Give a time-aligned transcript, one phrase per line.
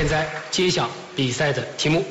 [0.00, 2.02] 现在揭晓比赛的题目。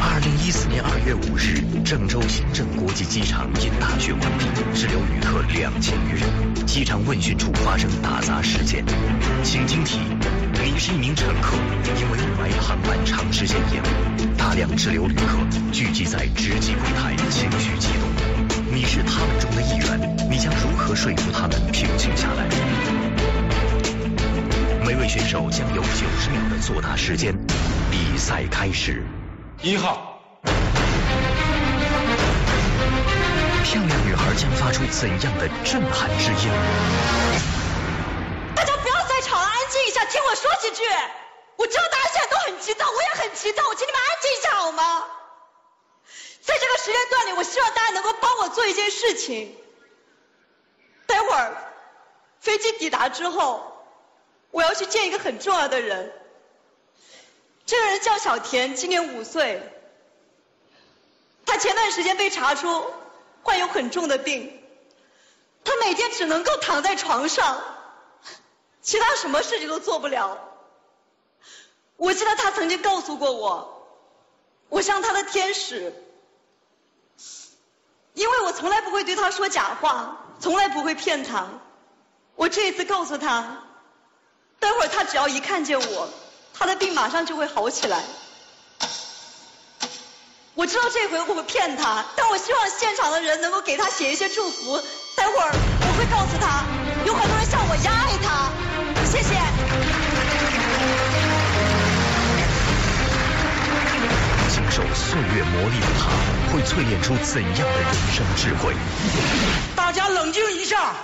[0.00, 6.66] 二零一四年二月五日，郑州新郑国际机场因大雪关闭，滞留旅客两千余人。
[6.66, 8.84] 机场问询处发生打砸事件，
[9.44, 10.00] 请听题：
[10.64, 11.54] 你是一名乘客，
[11.94, 15.38] 因为雾霾航班长时间延误，大量滞留旅客
[15.70, 18.10] 聚集在值机柜台，情绪激动。
[18.74, 21.71] 你是他们中的一员，你将如何说服他们
[25.12, 27.36] 选手将有九十秒的作答时间，
[27.90, 29.04] 比赛开始。
[29.60, 30.18] 一号，
[33.62, 36.48] 漂亮女孩将发出怎样的震撼之音？
[38.56, 40.82] 大家不要再吵了，安静一下，听我说几句。
[41.58, 45.04] 我知道大家现在都很急躁，我也很急躁，我请你们安静一下好吗？
[46.40, 49.54] 在这个时间段里，我希望大家能够帮我做一件事情。
[51.06, 51.54] 待会儿
[52.40, 53.71] 飞机抵达之后，
[54.52, 56.12] 我要去见一个很重要的人。
[57.66, 59.60] 这个人叫小田，今年五岁。
[61.44, 62.86] 他前段时间被查出
[63.42, 64.62] 患有很重的病，
[65.64, 67.60] 他每天只能够躺在床上，
[68.80, 70.38] 其他什么事情都做不了。
[71.96, 73.86] 我记得他曾经告诉过我，
[74.68, 75.92] 我像他的天使，
[78.14, 81.48] 因为我从来不会对他说假话，从来不会骗他。
[82.34, 83.62] 我这一次告诉他，
[84.62, 86.08] 待会儿他只要一看见我。
[86.54, 88.00] 他的病马上就会好起来。
[90.54, 94.80] 我知道这回我会骗他，但我希望现场的人能够给他写一些祝福。
[95.16, 96.62] 待会儿我会告诉他，
[97.04, 98.52] 有很多人像我一样爱他。
[99.10, 99.34] 谢谢。
[104.48, 106.02] 经受岁月磨砺的他，
[106.52, 108.76] 会淬炼出怎样的人生智慧？
[109.74, 110.94] 大家冷静一下，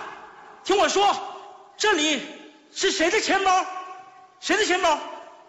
[0.63, 1.17] 听我说，
[1.77, 2.23] 这里
[2.75, 3.65] 是谁的钱包？
[4.41, 4.99] 谁的钱包？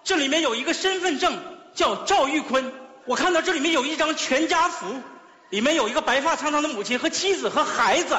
[0.04, 1.38] 这里面有一个身份证，
[1.76, 2.72] 叫赵玉坤。
[3.06, 4.86] 我看到这里面有一张全家福，
[5.50, 8.18] 里面有一个白发苍苍的母亲和妻子和孩子。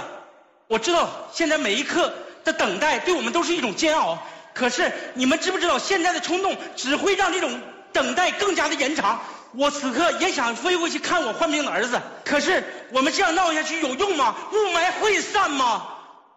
[0.69, 2.13] 我知道现在每一刻
[2.45, 4.19] 的等待对我们都是一种煎熬，
[4.55, 7.61] 可是你们知不知道现在的冲动只会让这种
[7.93, 9.21] 等待更加的延长？
[9.53, 12.63] 我此刻也想飞过去看我患病的儿子，可是
[12.93, 14.37] 我们这样闹下去有用吗？
[14.53, 15.89] 雾霾会散吗？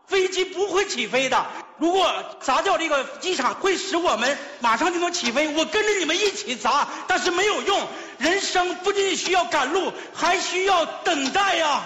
[0.07, 1.45] 飞机不会起飞的。
[1.77, 5.47] 如果砸掉这个机场，会使我们马上就能起飞。
[5.55, 7.87] 我跟着你们一起砸，但是没有用。
[8.19, 11.81] 人生不仅仅需要赶路，还需要等待呀。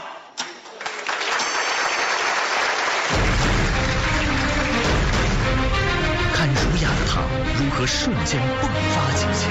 [6.33, 7.21] 看儒雅的他
[7.57, 9.49] 如何瞬间迸发激情。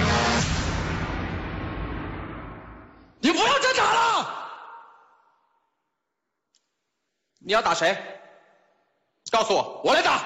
[3.21, 4.29] 你不要挣扎了！
[7.41, 8.16] 你要打谁？
[9.37, 10.23] 告诉我，我来打。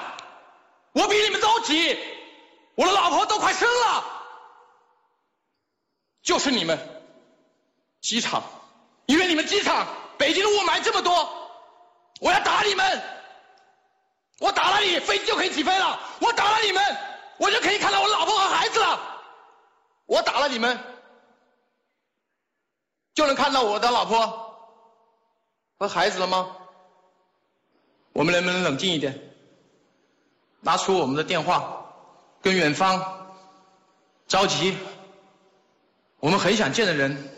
[0.93, 1.99] 我比你们着急，
[2.75, 4.05] 我的老婆都快生了。
[6.21, 6.79] 就是你们，
[7.99, 8.41] 机场，
[9.07, 9.85] 因为你们机场，
[10.17, 11.29] 北京的雾霾这么多，
[12.21, 13.03] 我要打你们。
[14.39, 15.99] 我打了你，飞机就可以起飞了。
[16.21, 16.81] 我打了你们，
[17.37, 18.97] 我就可以看到我老婆和孩子了。
[20.05, 20.79] 我打了你们，
[23.13, 24.55] 就能看到我的老婆
[25.77, 26.55] 和孩子了吗？
[28.21, 29.19] 我们能不能冷静一点？
[30.59, 31.87] 拿出我们的电话，
[32.43, 33.03] 跟远方
[34.27, 34.77] 着急，
[36.19, 37.31] 我们很想见的人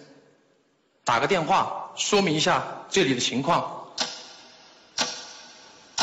[1.05, 3.93] 打个电话，说明一下这里的情况。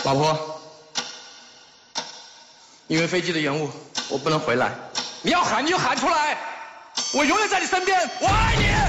[0.02, 0.62] 老婆，
[2.86, 3.69] 因为飞机的延误，
[4.08, 4.72] 我不能回来。
[5.20, 6.38] 你要喊你就喊出来，
[7.12, 8.79] 我永远在你身边，我爱你。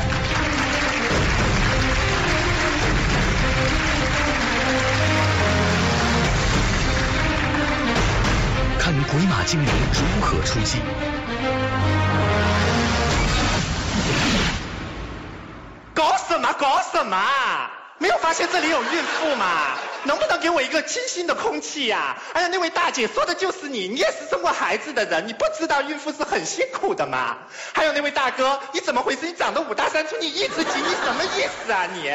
[9.22, 10.80] 鬼马精灵如何出击？
[15.94, 17.16] 搞什么搞什么？
[18.02, 19.78] 没有发现这里有孕妇吗？
[20.06, 22.18] 能不能给我一个清新的空气呀？
[22.34, 27.38] 哎呀，那位大姐说的就是你，你也是生过孩子的人，你不知道孕妇是很辛苦的吗？
[27.74, 29.28] 还有那位大哥，你怎么回事？
[29.28, 32.12] 你长得五大三粗，你一直挤，你什么意思啊你？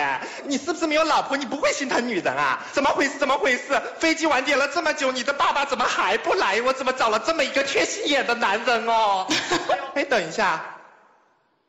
[0.49, 1.37] 你是不是没有老婆？
[1.37, 2.59] 你不会心疼女人啊？
[2.73, 3.19] 怎么回事？
[3.21, 3.81] 怎么回事？
[4.01, 6.61] 飞机晚点了这么久，你的爸爸怎么还不来？
[6.63, 9.29] 我怎么找了这么一个缺心眼的男人哦？
[9.95, 10.76] 哎，等一下。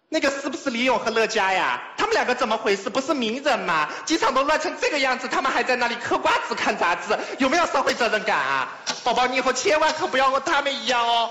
[0.10, 1.82] 那个是不是李勇和乐嘉呀？
[1.98, 2.90] 他们两个怎么回事？
[2.90, 3.90] 不是名人吗？
[4.06, 8.70] 机场都乱成这个样子，他们还在那里嗑瓜子看杂志，有没有社会责任感啊？
[9.04, 11.30] 宝宝，你以后千万可不要和他们一样哦。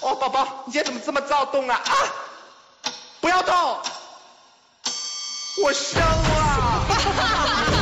[0.00, 1.80] 哦，宝宝，你今天怎么这么躁动啊？
[1.82, 1.92] 啊！
[3.20, 3.80] 不要动，
[5.62, 7.70] 我生了。